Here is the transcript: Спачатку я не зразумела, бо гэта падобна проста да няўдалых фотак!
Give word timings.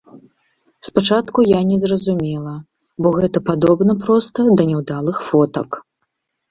Спачатку 0.87 1.39
я 1.49 1.59
не 1.71 1.77
зразумела, 1.83 2.53
бо 3.05 3.15
гэта 3.19 3.45
падобна 3.51 3.93
проста 4.07 4.49
да 4.57 4.63
няўдалых 4.73 5.17
фотак! 5.29 5.69